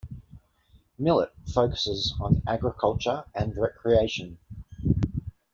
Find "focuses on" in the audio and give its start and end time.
1.45-2.41